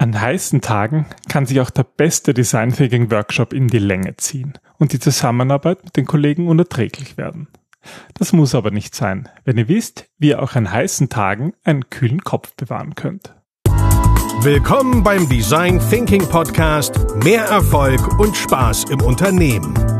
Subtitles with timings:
[0.00, 4.54] An heißen Tagen kann sich auch der beste Design Thinking Workshop in die Länge ziehen
[4.78, 7.48] und die Zusammenarbeit mit den Kollegen unerträglich werden.
[8.14, 11.90] Das muss aber nicht sein, wenn ihr wisst, wie ihr auch an heißen Tagen einen
[11.90, 13.34] kühlen Kopf bewahren könnt.
[14.40, 19.99] Willkommen beim Design Thinking Podcast Mehr Erfolg und Spaß im Unternehmen.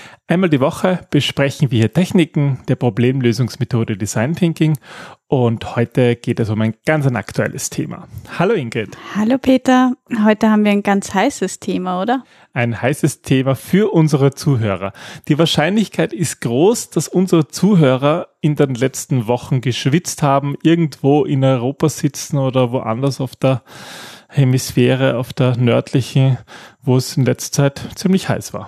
[0.27, 4.77] Einmal die Woche besprechen wir hier Techniken der Problemlösungsmethode Design Thinking
[5.27, 8.07] und heute geht es um ein ganz ein aktuelles Thema.
[8.39, 8.97] Hallo Ingrid.
[9.13, 9.93] Hallo Peter.
[10.23, 12.23] Heute haben wir ein ganz heißes Thema, oder?
[12.53, 14.93] Ein heißes Thema für unsere Zuhörer.
[15.27, 21.43] Die Wahrscheinlichkeit ist groß, dass unsere Zuhörer in den letzten Wochen geschwitzt haben, irgendwo in
[21.43, 23.63] Europa sitzen oder woanders auf der
[24.29, 26.37] Hemisphäre, auf der nördlichen,
[26.81, 28.67] wo es in letzter Zeit ziemlich heiß war.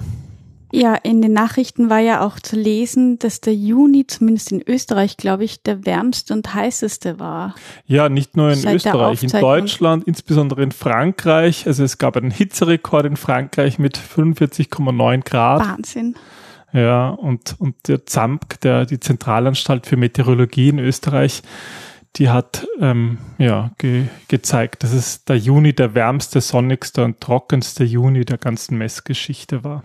[0.76, 5.18] Ja, in den Nachrichten war ja auch zu lesen, dass der Juni, zumindest in Österreich,
[5.18, 7.54] glaube ich, der wärmste und heißeste war.
[7.86, 11.68] Ja, nicht nur in Österreich, in Deutschland, insbesondere in Frankreich.
[11.68, 15.62] Also es gab einen Hitzerekord in Frankreich mit 45,9 Grad.
[15.62, 16.16] Wahnsinn.
[16.72, 21.44] Ja, und, und der ZAMP, der, die Zentralanstalt für Meteorologie in Österreich,
[22.16, 27.84] die hat ähm, ja, ge gezeigt, dass es der Juni der wärmste, sonnigste und trockenste
[27.84, 29.84] Juni der ganzen Messgeschichte war.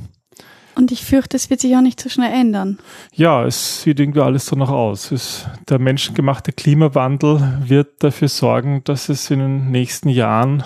[0.79, 2.79] Und ich fürchte, es wird sich auch nicht so schnell ändern.
[3.13, 5.11] Ja, es sieht irgendwie alles so noch aus.
[5.11, 10.63] Es, der menschengemachte Klimawandel wird dafür sorgen, dass es in den nächsten Jahren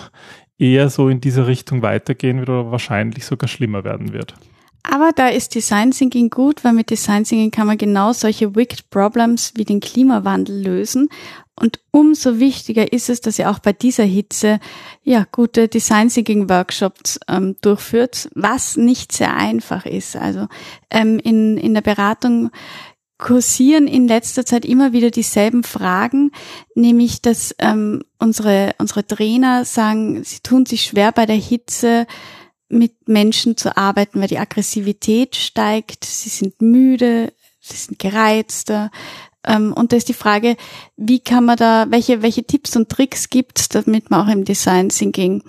[0.59, 4.35] eher so in diese Richtung weitergehen wird oder wahrscheinlich sogar schlimmer werden wird.
[4.83, 8.91] Aber da ist Design Thinking gut, weil mit Design Thinking kann man genau solche Wicked
[8.91, 11.09] Problems wie den Klimawandel lösen.
[11.55, 14.59] Und umso wichtiger ist es, dass ihr auch bei dieser Hitze
[15.03, 20.15] ja gute Design Thinking Workshops ähm, durchführt, was nicht sehr einfach ist.
[20.15, 20.47] Also
[20.89, 22.49] ähm, in, in der Beratung
[23.19, 26.31] kursieren in letzter Zeit immer wieder dieselben Fragen,
[26.75, 32.07] nämlich dass ähm, unsere unsere Trainer sagen, sie tun sich schwer bei der Hitze
[32.67, 37.31] mit Menschen zu arbeiten, weil die Aggressivität steigt, sie sind müde,
[37.61, 38.91] sie sind gereizter.
[39.45, 40.55] Ähm, und da ist die Frage,
[40.95, 44.89] wie kann man da, welche, welche Tipps und Tricks gibt, damit man auch im Design
[44.89, 45.43] Thinking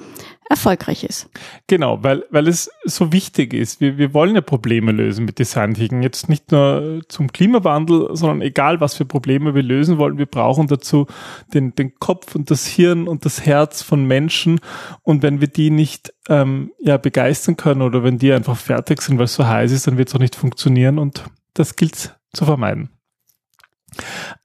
[0.48, 1.28] erfolgreich ist.
[1.66, 3.80] Genau, weil, weil es so wichtig ist.
[3.80, 6.02] Wir, wir wollen ja Probleme lösen mit Design Thinking.
[6.02, 10.18] Jetzt nicht nur zum Klimawandel, sondern egal, was für Probleme wir lösen wollen.
[10.18, 11.06] Wir brauchen dazu
[11.52, 14.60] den, den Kopf und das Hirn und das Herz von Menschen.
[15.02, 19.18] Und wenn wir die nicht ähm, ja, begeistern können oder wenn die einfach fertig sind,
[19.18, 20.98] weil es so heiß ist, dann wird es auch nicht funktionieren.
[20.98, 21.24] Und
[21.54, 22.90] das gilt zu vermeiden.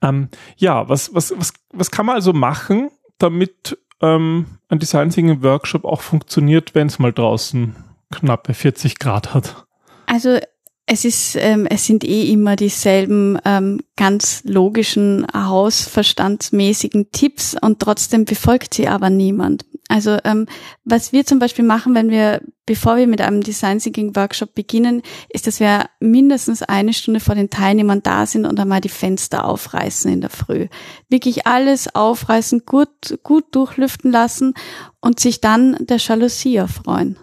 [0.02, 5.42] Ähm, ja, was, was, was, was kann man also machen, damit ähm, ein Design Thinking
[5.42, 7.76] Workshop auch funktioniert, wenn es mal draußen
[8.10, 9.66] knappe 40 Grad hat?
[10.06, 10.38] Also
[10.86, 18.24] es ist, ähm, es sind eh immer dieselben ähm, ganz logischen, hausverstandsmäßigen Tipps und trotzdem
[18.24, 19.64] befolgt sie aber niemand.
[19.90, 20.46] Also ähm,
[20.84, 25.02] was wir zum Beispiel machen, wenn wir, bevor wir mit einem Design Thinking Workshop beginnen,
[25.28, 29.44] ist, dass wir mindestens eine Stunde vor den Teilnehmern da sind und einmal die Fenster
[29.44, 30.68] aufreißen in der Früh.
[31.08, 34.54] Wirklich alles aufreißen, gut, gut durchlüften lassen
[35.00, 37.18] und sich dann der Jalousie erfreuen.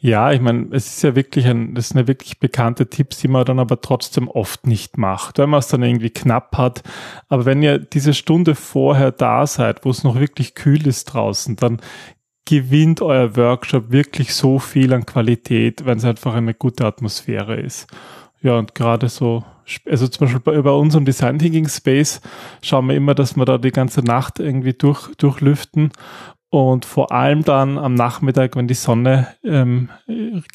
[0.00, 3.28] Ja, ich meine, es ist ja wirklich ein, das sind ja wirklich bekannte Tipps, die
[3.28, 6.82] man dann aber trotzdem oft nicht macht, wenn man es dann irgendwie knapp hat.
[7.28, 11.56] Aber wenn ihr diese Stunde vorher da seid, wo es noch wirklich kühl ist draußen,
[11.56, 11.80] dann
[12.46, 17.88] gewinnt euer Workshop wirklich so viel an Qualität, wenn es einfach eine gute Atmosphäre ist.
[18.40, 19.44] Ja, und gerade so,
[19.84, 22.22] also zum Beispiel bei, bei unserem Design Thinking Space
[22.62, 25.90] schauen wir immer, dass wir da die ganze Nacht irgendwie durch, durchlüften
[26.50, 29.90] und vor allem dann am Nachmittag, wenn die Sonne ähm,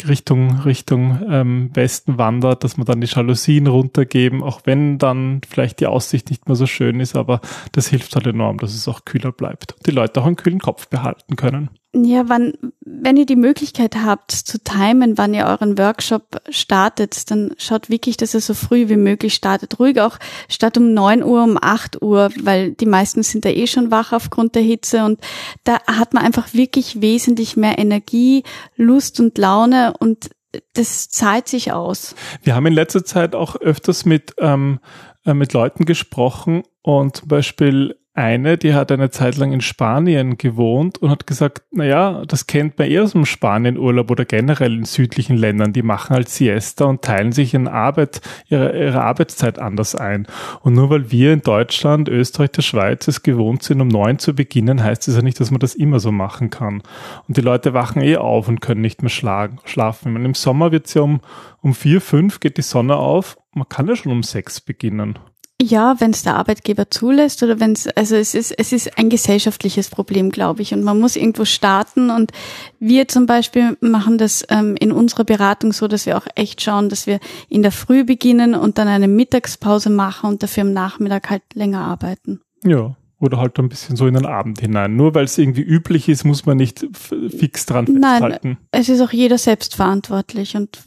[0.07, 5.79] Richtung, Richtung ähm, Westen wandert, dass wir dann die Jalousien runtergeben, auch wenn dann vielleicht
[5.79, 7.41] die Aussicht nicht mehr so schön ist, aber
[7.73, 10.59] das hilft halt enorm, dass es auch kühler bleibt und die Leute auch einen kühlen
[10.59, 11.69] Kopf behalten können.
[11.95, 17.53] Ja, wann, wenn ihr die Möglichkeit habt zu timen, wann ihr euren Workshop startet, dann
[17.59, 19.79] schaut wirklich, dass er so früh wie möglich startet.
[19.79, 20.17] Ruhig auch
[20.49, 24.11] statt um neun Uhr, um acht Uhr, weil die meisten sind da eh schon wach
[24.11, 25.21] aufgrund der Hitze und
[25.65, 28.43] da hat man einfach wirklich wesentlich mehr Energie,
[28.75, 30.31] Lust und Laune und
[30.73, 32.15] das zahlt sich aus.
[32.41, 34.79] Wir haben in letzter Zeit auch öfters mit, ähm,
[35.25, 40.37] äh, mit Leuten gesprochen und zum Beispiel eine, die hat eine Zeit lang in Spanien
[40.37, 44.85] gewohnt und hat gesagt, naja, das kennt man eher aus dem Spanienurlaub oder generell in
[44.85, 45.73] südlichen Ländern.
[45.73, 50.27] Die machen halt Siesta und teilen sich in Arbeit, ihre, ihre Arbeitszeit anders ein.
[50.61, 54.35] Und nur weil wir in Deutschland, Österreich, der Schweiz es gewohnt sind, um neun zu
[54.35, 56.83] beginnen, heißt es ja nicht, dass man das immer so machen kann.
[57.27, 60.13] Und die Leute wachen eh auf und können nicht mehr schlagen, schlafen.
[60.13, 61.21] Meine, Im Sommer wird es ja um,
[61.61, 63.37] um vier, fünf geht die Sonne auf.
[63.55, 65.17] Man kann ja schon um sechs beginnen.
[65.65, 69.09] Ja, wenn es der Arbeitgeber zulässt oder wenn es, also es ist, es ist ein
[69.09, 70.73] gesellschaftliches Problem, glaube ich.
[70.73, 72.09] Und man muss irgendwo starten.
[72.09, 72.31] Und
[72.79, 76.89] wir zum Beispiel machen das ähm, in unserer Beratung so, dass wir auch echt schauen,
[76.89, 81.29] dass wir in der Früh beginnen und dann eine Mittagspause machen und dafür am Nachmittag
[81.29, 82.41] halt länger arbeiten.
[82.65, 84.95] Ja, oder halt ein bisschen so in den Abend hinein.
[84.95, 88.49] Nur weil es irgendwie üblich ist, muss man nicht fix dran festhalten.
[88.49, 90.79] Nein, es ist auch jeder selbst verantwortlich und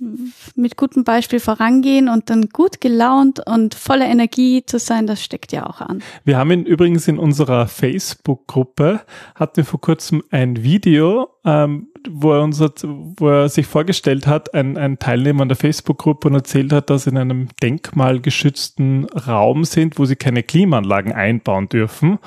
[0.55, 5.53] mit gutem Beispiel vorangehen und dann gut gelaunt und voller Energie zu sein, das steckt
[5.53, 6.03] ja auch an.
[6.25, 9.01] Wir haben ihn übrigens in unserer Facebook-Gruppe,
[9.35, 14.27] hatten wir vor kurzem ein Video, ähm, wo er uns hat, wo er sich vorgestellt
[14.27, 19.07] hat, ein, ein Teilnehmer an der Facebook-Gruppe und erzählt hat, dass sie in einem denkmalgeschützten
[19.07, 22.19] Raum sind, wo sie keine Klimaanlagen einbauen dürfen.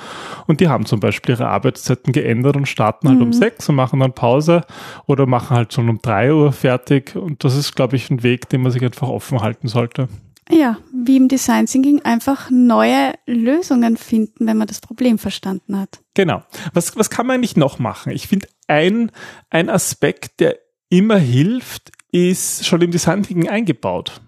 [0.48, 3.26] Und die haben zum Beispiel ihre Arbeitszeiten geändert und starten halt mhm.
[3.26, 4.62] um sechs und machen dann Pause
[5.06, 7.16] oder machen halt schon um drei Uhr fertig.
[7.16, 10.08] Und das ist, glaube ich, ein Weg, den man sich einfach offen halten sollte.
[10.52, 16.00] Ja, wie im Design Thinking einfach neue Lösungen finden, wenn man das Problem verstanden hat.
[16.16, 16.42] Genau.
[16.74, 18.12] Was, was kann man eigentlich noch machen?
[18.12, 19.12] Ich finde, ein,
[19.52, 20.58] ein Aspekt, der
[20.90, 24.22] immer hilft, ist schon im Design Thinking eingebaut.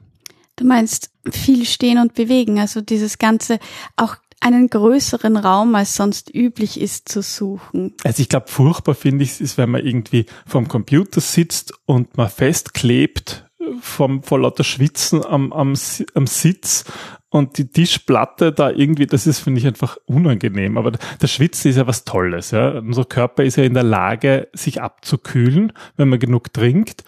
[0.58, 3.58] Du meinst viel stehen und bewegen, also dieses ganze
[3.96, 7.94] auch einen größeren Raum als sonst üblich ist zu suchen.
[8.04, 12.18] Also ich glaube, furchtbar finde ich es, ist, wenn man irgendwie vorm Computer sitzt und
[12.18, 13.48] man festklebt
[13.80, 15.74] vom, vor lauter Schwitzen am, am,
[16.14, 16.86] am Sitz
[17.30, 20.78] und die Tischplatte da irgendwie, das ist, finde ich, einfach unangenehm.
[20.78, 22.52] Aber das Schwitzen ist ja was Tolles.
[22.52, 22.80] Ja?
[22.80, 27.06] Unser Körper ist ja in der Lage, sich abzukühlen, wenn man genug trinkt.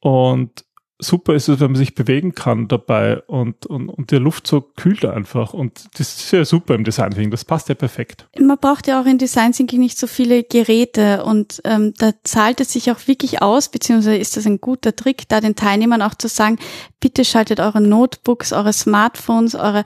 [0.00, 0.64] Und
[0.98, 4.60] super ist es, wenn man sich bewegen kann dabei und, und, und die Luft so
[4.60, 5.54] kühlt einfach.
[5.54, 7.30] Und das ist ja super im Design Thinking.
[7.30, 8.26] Das passt ja perfekt.
[8.38, 12.60] Man braucht ja auch in Design Thinking nicht so viele Geräte und ähm, da zahlt
[12.60, 16.14] es sich auch wirklich aus, beziehungsweise ist das ein guter Trick, da den Teilnehmern auch
[16.14, 16.58] zu sagen,
[17.00, 19.84] bitte schaltet eure Notebooks, eure Smartphones, eure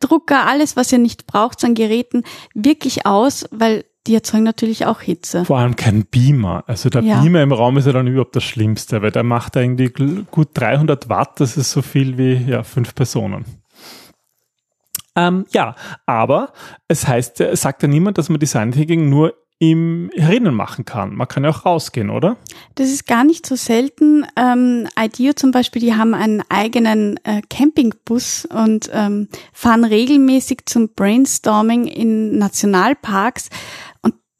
[0.00, 2.22] Drucker, alles, was ihr nicht braucht an Geräten,
[2.54, 5.44] wirklich aus, weil die erzeugen natürlich auch Hitze.
[5.44, 6.64] Vor allem kein Beamer.
[6.66, 7.20] Also der ja.
[7.20, 9.88] Beamer im Raum ist ja dann überhaupt das Schlimmste, weil der macht irgendwie
[10.30, 11.40] gut 300 Watt.
[11.40, 13.44] Das ist so viel wie ja fünf Personen.
[15.16, 16.52] Ähm, ja, aber
[16.88, 21.14] es heißt, es sagt ja niemand, dass man Design Thinking nur im Herinnen machen kann.
[21.14, 22.36] Man kann ja auch rausgehen, oder?
[22.74, 24.26] Das ist gar nicht so selten.
[24.36, 30.90] Ähm, IDEO zum Beispiel, die haben einen eigenen äh, Campingbus und ähm, fahren regelmäßig zum
[30.90, 33.48] Brainstorming in Nationalparks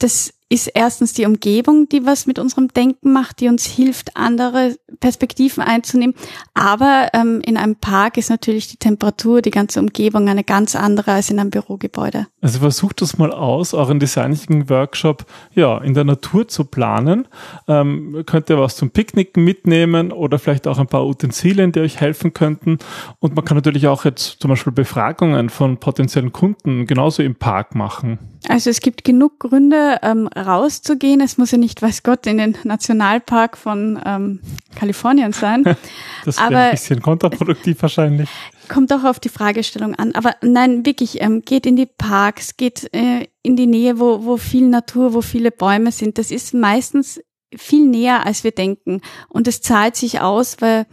[0.04, 4.76] das ist erstens die Umgebung, die was mit unserem Denken macht, die uns hilft, andere
[5.00, 6.14] Perspektiven einzunehmen.
[6.52, 11.12] Aber ähm, in einem Park ist natürlich die Temperatur, die ganze Umgebung eine ganz andere
[11.12, 12.26] als in einem Bürogebäude.
[12.42, 15.24] Also versucht das mal aus, euren Designing Workshop
[15.54, 17.26] ja in der Natur zu planen.
[17.66, 22.00] Ähm, könnt ihr was zum Picknicken mitnehmen oder vielleicht auch ein paar Utensilien, die euch
[22.00, 22.78] helfen könnten.
[23.18, 27.74] Und man kann natürlich auch jetzt zum Beispiel Befragungen von potenziellen Kunden genauso im Park
[27.74, 28.18] machen.
[28.48, 31.20] Also es gibt genug Gründe, ähm, rauszugehen.
[31.20, 34.40] Es muss ja nicht, weiß Gott, in den Nationalpark von ähm,
[34.74, 35.64] Kalifornien sein.
[36.24, 38.28] das wäre ein bisschen kontraproduktiv wahrscheinlich.
[38.68, 40.12] Kommt auch auf die Fragestellung an.
[40.14, 44.36] Aber nein, wirklich, ähm, geht in die Parks, geht äh, in die Nähe, wo, wo
[44.36, 46.18] viel Natur, wo viele Bäume sind.
[46.18, 47.20] Das ist meistens
[47.56, 49.00] viel näher, als wir denken.
[49.28, 50.86] Und es zahlt sich aus, weil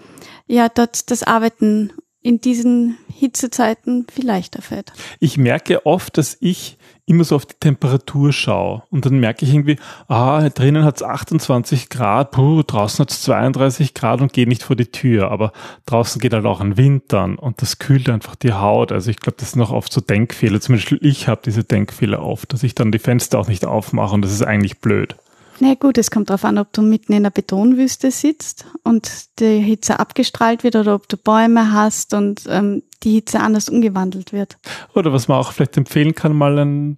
[0.47, 4.93] ja dort das Arbeiten in diesen Hitzezeiten viel leichter fällt.
[5.19, 9.53] Ich merke oft, dass ich immer so auf die Temperatur schaue und dann merke ich
[9.53, 9.77] irgendwie,
[10.07, 14.63] ah, drinnen hat es 28 Grad, puh, draußen hat es 32 Grad und gehe nicht
[14.63, 15.51] vor die Tür, aber
[15.85, 18.91] draußen geht halt auch ein Wind dann und das kühlt einfach die Haut.
[18.91, 20.61] Also ich glaube, das sind noch oft so Denkfehler.
[20.61, 24.13] Zum Beispiel ich habe diese Denkfehler oft, dass ich dann die Fenster auch nicht aufmache
[24.13, 25.15] und das ist eigentlich blöd.
[25.63, 29.59] Na gut, es kommt darauf an, ob du mitten in der Betonwüste sitzt und die
[29.59, 34.57] Hitze abgestrahlt wird oder ob du Bäume hast und ähm, die Hitze anders umgewandelt wird.
[34.95, 36.97] Oder was man auch vielleicht empfehlen kann, mal einen,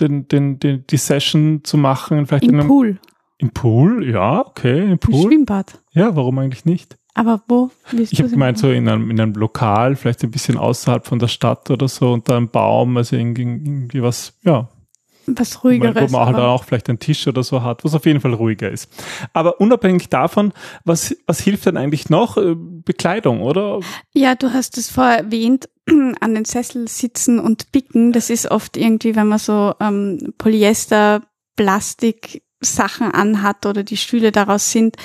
[0.00, 2.26] den, den, den, die Session zu machen.
[2.26, 2.98] Vielleicht Im in einem, Pool.
[3.38, 5.14] Im Pool, ja, okay, im Pool.
[5.14, 5.78] Im Schwimmbad.
[5.92, 6.98] Ja, warum eigentlich nicht?
[7.14, 10.56] Aber wo willst Ich habe gemeint, so in einem, in einem Lokal, vielleicht ein bisschen
[10.56, 14.68] außerhalb von der Stadt oder so, unter einem Baum, also irgendwie, irgendwie was, ja,
[15.36, 16.12] was ruhigeres.
[16.12, 18.70] Wo man halt auch vielleicht einen Tisch oder so hat, was auf jeden Fall ruhiger
[18.70, 18.90] ist.
[19.32, 20.52] Aber unabhängig davon,
[20.84, 22.36] was, was hilft denn eigentlich noch?
[22.36, 23.80] Äh, Bekleidung, oder?
[24.14, 25.68] Ja, du hast es vorher erwähnt,
[26.20, 28.12] an den Sessel sitzen und bicken.
[28.12, 31.22] Das ist oft irgendwie, wenn man so ähm, Polyester,
[31.56, 34.96] Plastik, Sachen anhat oder die Stühle daraus sind.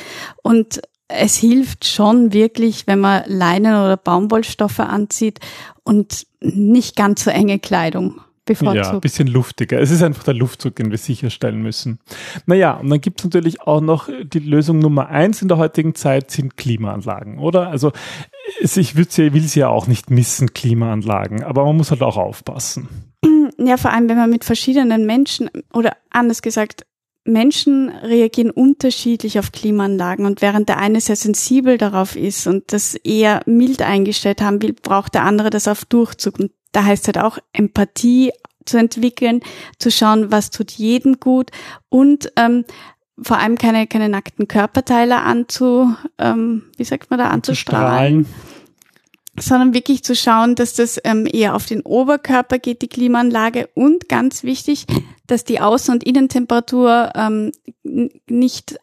[0.44, 5.40] Und es hilft schon wirklich, wenn man Leinen oder Baumwollstoffe anzieht
[5.84, 8.86] und nicht ganz so enge Kleidung bevorzugt.
[8.86, 9.80] Ja, ein bisschen luftiger.
[9.82, 12.00] Es ist einfach der Luftzug, den wir sicherstellen müssen.
[12.46, 15.96] Naja, und dann gibt es natürlich auch noch die Lösung Nummer eins in der heutigen
[15.96, 17.70] Zeit sind Klimaanlagen, oder?
[17.70, 17.92] Also
[18.60, 22.88] ich will sie ja auch nicht missen, Klimaanlagen, aber man muss halt auch aufpassen.
[23.58, 26.86] Ja, vor allem, wenn man mit verschiedenen Menschen oder anders gesagt,
[27.28, 32.94] Menschen reagieren unterschiedlich auf Klimaanlagen und während der eine sehr sensibel darauf ist und das
[32.94, 36.40] eher mild eingestellt haben will, braucht der andere das auf Durchzug.
[36.40, 38.32] Und da heißt halt auch Empathie
[38.66, 39.42] zu entwickeln,
[39.80, 41.52] zu schauen, was tut jedem gut
[41.90, 42.66] und ähm,
[43.22, 48.26] vor allem keine, keine nackten Körperteile anzu, ähm, wie sagt man da, anzustrahlen.
[49.38, 53.70] Sondern wirklich zu schauen, dass das ähm, eher auf den Oberkörper geht, die Klimaanlage.
[53.74, 54.86] Und ganz wichtig,
[55.28, 57.52] dass die Außen- und Innentemperatur ähm,
[57.84, 58.78] nicht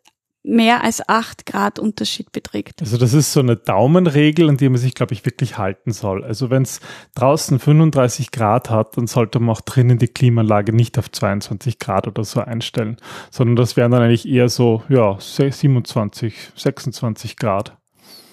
[0.44, 2.80] mehr als acht Grad Unterschied beträgt.
[2.80, 6.24] Also das ist so eine Daumenregel, an die man sich, glaube ich, wirklich halten soll.
[6.24, 6.80] Also wenn es
[7.14, 12.08] draußen 35 Grad hat, dann sollte man auch drinnen die Klimaanlage nicht auf 22 Grad
[12.08, 12.96] oder so einstellen,
[13.30, 17.76] sondern das wären dann eigentlich eher so, ja, 27, 26 Grad.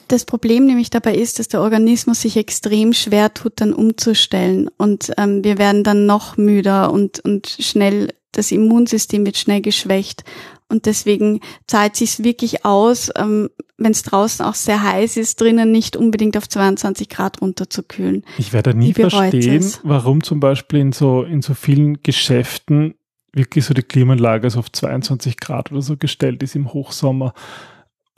[0.10, 5.12] Das Problem nämlich dabei ist, dass der Organismus sich extrem schwer tut, dann umzustellen und
[5.18, 10.24] ähm, wir werden dann noch müder und, und schnell, das Immunsystem wird schnell geschwächt
[10.70, 15.72] und deswegen zahlt sich wirklich aus, ähm, wenn es draußen auch sehr heiß ist, drinnen
[15.72, 18.24] nicht unbedingt auf 22 Grad runterzukühlen.
[18.38, 22.94] Ich werde nie verstehen, warum zum Beispiel in so, in so vielen Geschäften
[23.34, 27.34] wirklich so die Klimaanlage so auf 22 Grad oder so gestellt ist im Hochsommer.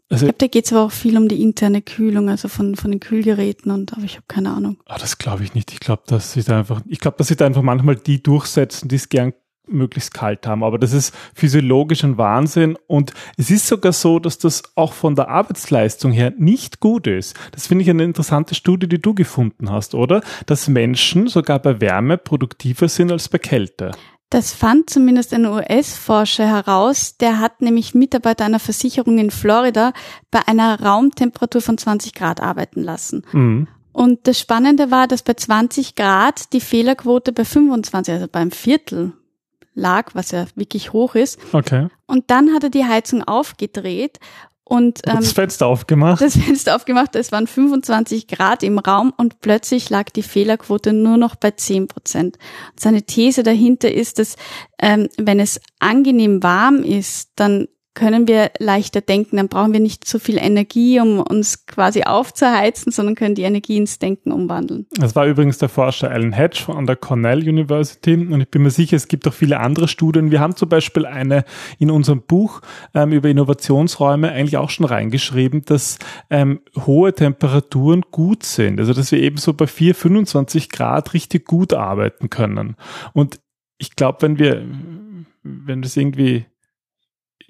[0.09, 2.75] Also, ich glaube, da geht es aber auch viel um die interne Kühlung, also von,
[2.75, 4.77] von den Kühlgeräten und aber ich habe keine Ahnung.
[4.85, 5.71] Ah, das glaube ich nicht.
[5.71, 8.89] Ich glaube, dass sie da einfach, ich glaube, dass sie da einfach manchmal die durchsetzen,
[8.89, 9.33] die es gern
[9.67, 10.63] möglichst kalt haben.
[10.63, 12.77] Aber das ist physiologisch ein Wahnsinn.
[12.87, 17.35] Und es ist sogar so, dass das auch von der Arbeitsleistung her nicht gut ist.
[17.51, 20.21] Das finde ich eine interessante Studie, die du gefunden hast, oder?
[20.45, 23.91] Dass Menschen sogar bei Wärme produktiver sind als bei Kälte.
[24.29, 27.17] Das fand zumindest ein US-Forscher heraus.
[27.17, 29.91] Der hat nämlich Mitarbeiter einer Versicherung in Florida
[30.31, 33.25] bei einer Raumtemperatur von 20 Grad arbeiten lassen.
[33.33, 33.67] Mhm.
[33.91, 39.11] Und das Spannende war, dass bei 20 Grad die Fehlerquote bei 25, also beim Viertel
[39.73, 41.39] lag, was ja wirklich hoch ist.
[41.53, 41.87] Okay.
[42.07, 44.19] Und dann hat er die Heizung aufgedreht
[44.71, 46.21] und ähm, das Fenster aufgemacht.
[46.21, 51.17] Das Fenster aufgemacht, es waren 25 Grad im Raum und plötzlich lag die Fehlerquote nur
[51.17, 52.37] noch bei 10 Prozent.
[52.79, 54.37] Seine These dahinter ist, dass
[54.81, 60.07] ähm, wenn es angenehm warm ist, dann können wir leichter denken, dann brauchen wir nicht
[60.07, 64.87] so viel Energie, um uns quasi aufzuheizen, sondern können die Energie ins Denken umwandeln.
[64.91, 68.69] Das war übrigens der Forscher Alan Hedge von der Cornell University und ich bin mir
[68.69, 70.31] sicher, es gibt auch viele andere Studien.
[70.31, 71.43] Wir haben zum Beispiel eine
[71.79, 72.61] in unserem Buch
[72.93, 78.79] ähm, über Innovationsräume eigentlich auch schon reingeschrieben, dass ähm, hohe Temperaturen gut sind.
[78.79, 82.75] Also dass wir eben so bei 4, 25 Grad richtig gut arbeiten können.
[83.13, 83.41] Und
[83.77, 84.63] ich glaube, wenn wir,
[85.43, 86.45] wenn das irgendwie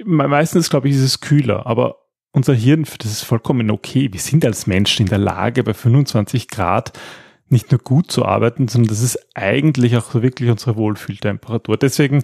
[0.05, 1.97] meistens, glaube ich, ist es kühler, aber
[2.31, 4.09] unser Hirn, das ist vollkommen okay.
[4.11, 6.93] Wir sind als Menschen in der Lage, bei 25 Grad
[7.49, 11.75] nicht nur gut zu arbeiten, sondern das ist eigentlich auch wirklich unsere Wohlfühltemperatur.
[11.75, 12.23] Deswegen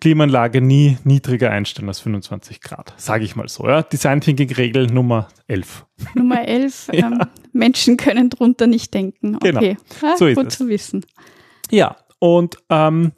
[0.00, 3.66] Klimaanlage nie niedriger einstellen als 25 Grad, sage ich mal so.
[3.66, 3.82] Ja?
[3.82, 5.84] Design Thinking Regel Nummer 11.
[6.14, 6.90] Nummer 11.
[6.92, 7.06] ja.
[7.06, 7.20] ähm,
[7.52, 9.38] Menschen können drunter nicht denken.
[9.40, 9.58] Genau.
[9.58, 10.16] Okay, genau.
[10.16, 10.58] so ist gut es.
[10.58, 11.04] zu wissen.
[11.70, 13.12] Ja, und ähm,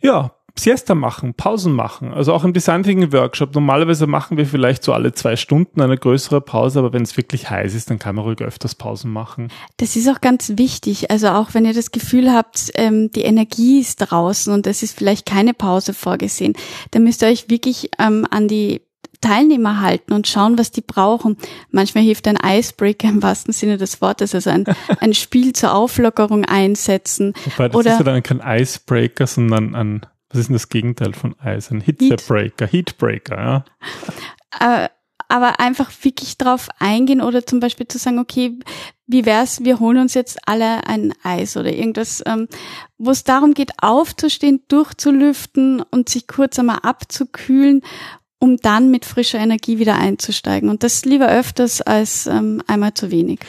[0.00, 2.12] ja, Siesta machen, Pausen machen.
[2.12, 3.54] Also auch im Design Thinking Workshop.
[3.54, 7.50] Normalerweise machen wir vielleicht so alle zwei Stunden eine größere Pause, aber wenn es wirklich
[7.50, 9.48] heiß ist, dann kann man ruhig öfters Pausen machen.
[9.78, 11.10] Das ist auch ganz wichtig.
[11.10, 14.96] Also auch wenn ihr das Gefühl habt, ähm, die Energie ist draußen und es ist
[14.96, 16.54] vielleicht keine Pause vorgesehen,
[16.90, 18.82] dann müsst ihr euch wirklich ähm, an die
[19.20, 21.36] Teilnehmer halten und schauen, was die brauchen.
[21.70, 24.64] Manchmal hilft ein Icebreaker im wahrsten Sinne des Wortes, also ein,
[25.00, 27.34] ein Spiel zur Auflockerung einsetzen.
[27.44, 31.12] Wobei das Oder, ist ja dann kein Icebreaker, sondern ein was ist denn das Gegenteil
[31.12, 31.70] von Eis?
[31.70, 33.64] Ein Hitzebreaker, Heatbreaker, ja.
[34.60, 34.88] Äh,
[35.28, 38.58] aber einfach wirklich drauf eingehen oder zum Beispiel zu sagen, okay,
[39.06, 42.48] wie wär's, wir holen uns jetzt alle ein Eis oder irgendwas, ähm,
[42.98, 47.82] wo es darum geht, aufzustehen, durchzulüften und sich kurz einmal abzukühlen,
[48.40, 50.68] um dann mit frischer Energie wieder einzusteigen.
[50.68, 53.40] Und das lieber öfters als ähm, einmal zu wenig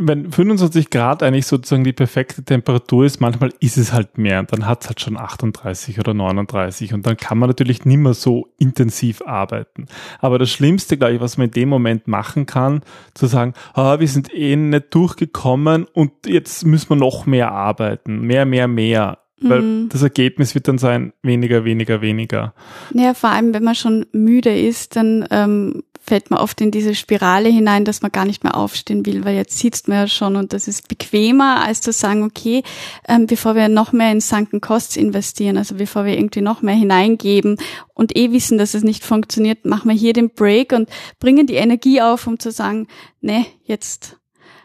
[0.00, 4.52] wenn 25 Grad eigentlich sozusagen die perfekte Temperatur ist, manchmal ist es halt mehr und
[4.52, 8.14] dann hat es halt schon 38 oder 39 und dann kann man natürlich nicht mehr
[8.14, 9.86] so intensiv arbeiten.
[10.18, 12.82] Aber das Schlimmste, glaube ich, was man in dem Moment machen kann,
[13.14, 18.20] zu sagen, ah, wir sind eh nicht durchgekommen und jetzt müssen wir noch mehr arbeiten,
[18.20, 19.18] mehr, mehr, mehr.
[19.42, 19.88] Weil mhm.
[19.88, 22.52] das Ergebnis wird dann sein, weniger, weniger, weniger.
[22.92, 26.94] Ja, vor allem, wenn man schon müde ist, dann ähm, fällt man oft in diese
[26.94, 30.36] Spirale hinein, dass man gar nicht mehr aufstehen will, weil jetzt sitzt man ja schon
[30.36, 32.62] und das ist bequemer, als zu sagen, okay,
[33.06, 36.74] ähm, bevor wir noch mehr in Sunken Costs investieren, also bevor wir irgendwie noch mehr
[36.74, 37.58] hineingeben
[37.94, 40.88] und eh wissen, dass es nicht funktioniert, machen wir hier den Break und
[41.18, 42.88] bringen die Energie auf, um zu sagen,
[43.20, 44.16] ne, jetzt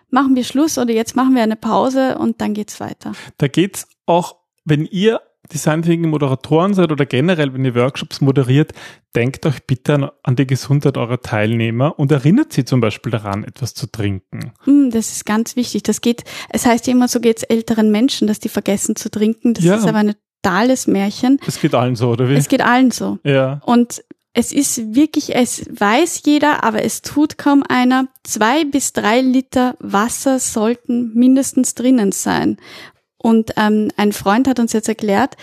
[0.10, 3.14] machen wir Schluss oder jetzt machen wir eine Pause und dann geht's weiter.
[3.38, 5.22] Da geht's auch wenn ihr
[5.54, 8.74] Design Thinking Moderatoren seid oder generell, wenn ihr Workshops moderiert,
[9.16, 13.44] denkt euch bitte an, an, die Gesundheit eurer Teilnehmer und erinnert sie zum Beispiel daran,
[13.44, 14.52] etwas zu trinken.
[14.64, 15.84] Hm, das ist ganz wichtig.
[15.84, 19.10] Das geht, es heißt ja immer, so geht es älteren Menschen, dass die vergessen zu
[19.10, 19.54] trinken.
[19.54, 19.76] Das ja.
[19.76, 21.40] ist aber ein totales Märchen.
[21.48, 22.36] Es geht allen so, oder wie?
[22.36, 23.18] Es geht allen so.
[23.24, 23.62] Ja.
[23.66, 24.04] Und
[24.38, 28.10] es ist wirklich, es weiß jeder, aber es tut kaum einer.
[28.24, 32.58] Zwei bis drei Liter Wasser sollten mindestens drinnen sein.
[33.26, 35.36] Und ähm, ein Freund hat uns jetzt erklärt,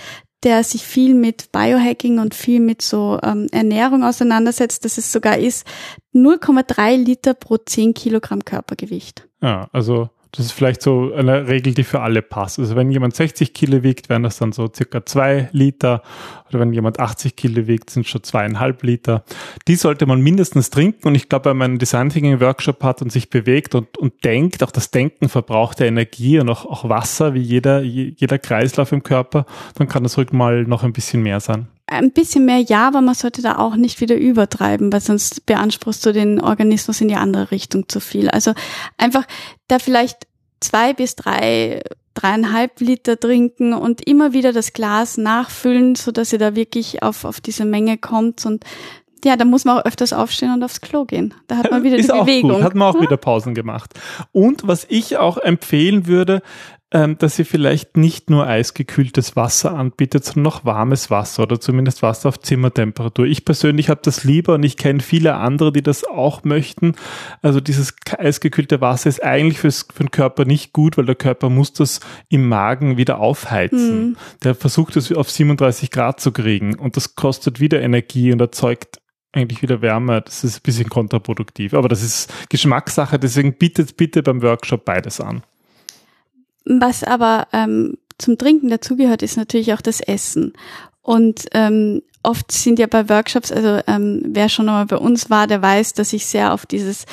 [0.44, 5.38] der sich viel mit Biohacking und viel mit so ähm, Ernährung auseinandersetzt, dass es sogar
[5.38, 5.66] ist
[6.14, 9.26] 0,3 Liter pro 10 Kilogramm Körpergewicht.
[9.40, 12.58] Ja, also das ist vielleicht so eine Regel, die für alle passt.
[12.58, 16.02] Also wenn jemand 60 Kilo wiegt, wären das dann so circa zwei Liter.
[16.48, 19.24] Oder wenn jemand 80 Kilo wiegt, sind schon zweieinhalb Liter.
[19.68, 21.08] Die sollte man mindestens trinken.
[21.08, 24.24] Und ich glaube, wenn man einen Design Thinking Workshop hat und sich bewegt und, und
[24.24, 28.90] denkt, auch das Denken verbraucht ja Energie und auch, auch Wasser, wie jeder, jeder Kreislauf
[28.92, 29.44] im Körper,
[29.76, 33.00] dann kann das ruhig mal noch ein bisschen mehr sein ein bisschen mehr ja, aber
[33.00, 37.16] man sollte da auch nicht wieder übertreiben, weil sonst beanspruchst du den Organismus in die
[37.16, 38.28] andere Richtung zu viel.
[38.28, 38.52] Also
[38.98, 39.24] einfach
[39.68, 40.26] da vielleicht
[40.60, 41.82] zwei bis drei,
[42.14, 47.24] dreieinhalb Liter trinken und immer wieder das Glas nachfüllen, so dass ihr da wirklich auf,
[47.24, 48.64] auf diese Menge kommt und
[49.24, 51.34] ja, da muss man auch öfters aufstehen und aufs Klo gehen.
[51.46, 52.54] Da hat man wieder Ist die Bewegung.
[52.54, 52.62] Gut.
[52.62, 53.02] Hat man auch hm?
[53.02, 53.92] wieder Pausen gemacht.
[54.32, 56.42] Und was ich auch empfehlen würde,
[56.92, 62.02] ähm, dass ihr vielleicht nicht nur eisgekühltes Wasser anbietet, sondern noch warmes Wasser oder zumindest
[62.02, 63.24] Wasser auf Zimmertemperatur.
[63.24, 66.94] Ich persönlich habe das lieber und ich kenne viele andere, die das auch möchten.
[67.40, 71.48] Also dieses eisgekühlte Wasser ist eigentlich fürs, für den Körper nicht gut, weil der Körper
[71.48, 74.08] muss das im Magen wieder aufheizen.
[74.10, 74.16] Mhm.
[74.44, 78.98] Der versucht es auf 37 Grad zu kriegen und das kostet wieder Energie und erzeugt
[79.32, 80.20] eigentlich wieder Wärme.
[80.20, 81.72] Das ist ein bisschen kontraproduktiv.
[81.72, 85.42] Aber das ist Geschmackssache, deswegen bietet bitte beim Workshop beides an.
[86.64, 90.52] Was aber ähm, zum Trinken dazugehört, ist natürlich auch das Essen.
[91.02, 95.46] Und ähm, oft sind ja bei Workshops, also ähm, wer schon einmal bei uns war,
[95.46, 97.06] der weiß, dass ich sehr auf dieses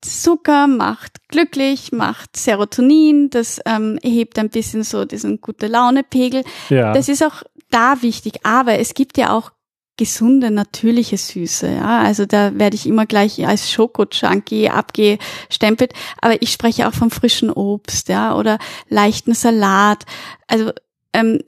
[0.00, 6.44] Zucker macht glücklich, macht Serotonin, das ähm, hebt ein bisschen so diesen gute Laune-Pegel.
[6.68, 6.92] Ja.
[6.92, 9.50] Das ist auch da wichtig, aber es gibt ja auch
[9.98, 11.70] gesunde, natürliche Süße.
[11.70, 15.92] Ja, also da werde ich immer gleich als Schoko-Junkie abgestempelt.
[16.22, 18.58] Aber ich spreche auch vom frischen Obst, ja, oder
[18.88, 20.06] leichten Salat.
[20.46, 20.72] Also
[21.12, 21.42] ähm,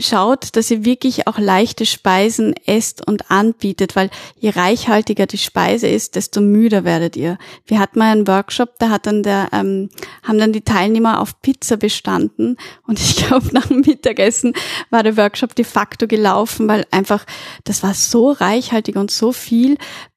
[0.00, 5.88] schaut, dass ihr wirklich auch leichte Speisen esst und anbietet, weil je reichhaltiger die Speise
[5.88, 7.38] ist, desto müder werdet ihr.
[7.66, 9.88] Wir hatten mal einen Workshop, da hat dann der, ähm,
[10.22, 12.56] haben dann die Teilnehmer auf Pizza bestanden
[12.86, 14.54] und ich glaube, nach dem Mittagessen
[14.90, 17.24] war der Workshop de facto gelaufen, weil einfach,
[17.64, 19.76] das war so reichhaltig und so viel,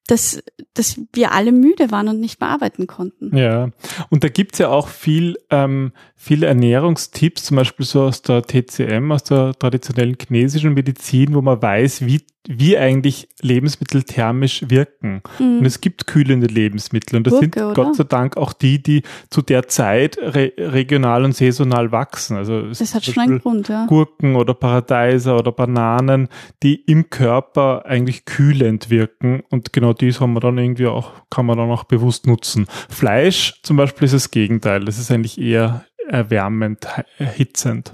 [0.09, 0.41] dass,
[0.73, 3.35] dass wir alle müde waren und nicht mehr arbeiten konnten.
[3.37, 3.69] Ja,
[4.09, 9.11] und da gibt's ja auch viel, ähm, viele Ernährungstipps, zum Beispiel so aus der TCM,
[9.11, 15.21] aus der traditionellen chinesischen Medizin, wo man weiß, wie wie eigentlich Lebensmittel thermisch wirken.
[15.37, 15.59] Mhm.
[15.59, 17.17] Und es gibt kühlende Lebensmittel.
[17.17, 17.73] Und das Gurke, sind oder?
[17.73, 22.37] Gott sei Dank auch die, die zu der Zeit re regional und saisonal wachsen.
[22.37, 23.85] Also das hat schon einen Grund, ja.
[23.85, 26.27] Gurken oder Paradeiser oder Bananen,
[26.63, 29.43] die im Körper eigentlich kühlend wirken.
[29.49, 32.67] Und genau dies haben wir dann irgendwie auch, kann man dann auch bewusst nutzen.
[32.89, 34.85] Fleisch zum Beispiel ist das Gegenteil.
[34.85, 37.93] Das ist eigentlich eher erwärmend, erhitzend.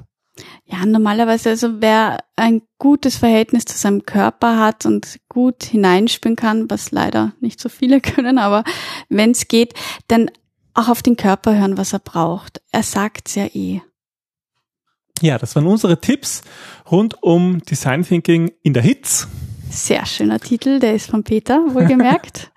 [0.66, 6.70] Ja, normalerweise, also wer ein gutes Verhältnis zu seinem Körper hat und gut hineinspüren kann,
[6.70, 8.64] was leider nicht so viele können, aber
[9.10, 9.74] wenn es geht,
[10.08, 10.30] dann
[10.74, 12.62] auch auf den Körper hören, was er braucht.
[12.72, 13.82] Er sagt's ja eh.
[15.22, 16.42] Ja, das waren unsere Tipps
[16.92, 19.30] rund um Design Thinking in der Hitz.
[19.70, 22.52] Sehr schöner Titel, der ist von Peter, wohlgemerkt.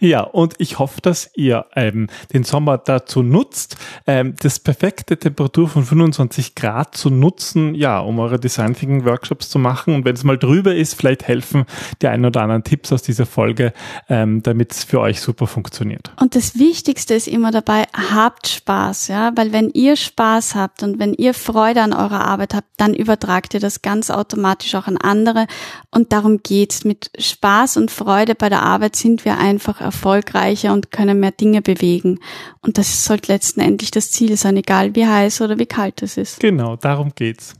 [0.00, 5.68] Ja, und ich hoffe, dass ihr ähm, den Sommer dazu nutzt, ähm, das perfekte Temperatur
[5.68, 9.94] von 25 Grad zu nutzen, ja, um eure Design Thinking Workshops zu machen.
[9.94, 11.64] Und wenn es mal drüber ist, vielleicht helfen
[12.02, 13.72] die ein oder anderen Tipps aus dieser Folge,
[14.08, 16.12] ähm, damit es für euch super funktioniert.
[16.20, 20.98] Und das Wichtigste ist immer dabei, habt Spaß, ja, weil wenn ihr Spaß habt und
[20.98, 24.96] wenn ihr Freude an eurer Arbeit habt, dann übertragt ihr das ganz automatisch auch an
[24.96, 25.46] andere.
[25.90, 26.84] Und darum geht's.
[26.84, 31.62] Mit Spaß und Freude bei der Arbeit sind wir einfach erfolgreicher und können mehr Dinge
[31.62, 32.20] bewegen.
[32.60, 36.40] Und das sollte letztendlich das Ziel sein, egal wie heiß oder wie kalt es ist.
[36.40, 37.54] Genau, darum geht's.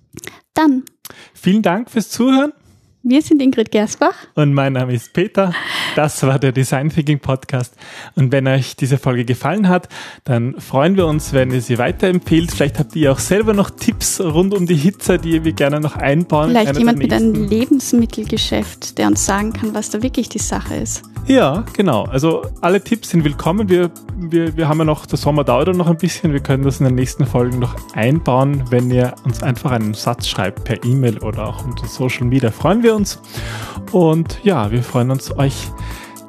[0.55, 0.85] Dann.
[1.35, 2.53] Vielen Dank fürs Zuhören.
[3.07, 4.15] Wir sind Ingrid Gersbach.
[4.35, 5.53] Und mein Name ist Peter.
[5.95, 7.77] Das war der Design Thinking Podcast.
[8.15, 9.91] Und wenn euch diese Folge gefallen hat,
[10.25, 12.51] dann freuen wir uns, wenn ihr sie weiterempfehlt.
[12.51, 15.97] Vielleicht habt ihr auch selber noch Tipps rund um die Hitze, die wir gerne noch
[15.97, 16.49] einbauen.
[16.49, 21.03] Vielleicht jemand mit einem Lebensmittelgeschäft, der uns sagen kann, was da wirklich die Sache ist.
[21.27, 22.05] Ja, genau.
[22.05, 23.69] Also alle Tipps sind willkommen.
[23.69, 26.33] Wir, wir, wir haben ja noch, der Sommer dauert noch ein bisschen.
[26.33, 30.27] Wir können das in den nächsten Folgen noch einbauen, wenn ihr uns einfach einen Satz
[30.27, 32.51] schreibt per E-Mail oder auch unter Social Media.
[32.51, 33.19] Freuen wir uns.
[33.93, 35.71] Und ja, wir freuen uns, euch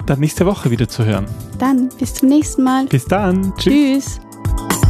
[0.05, 1.25] dann nächste Woche wieder zu hören.
[1.57, 2.85] Dann bis zum nächsten Mal.
[2.87, 3.53] Bis dann.
[3.57, 4.19] Tschüss.
[4.19, 4.84] Tschüss.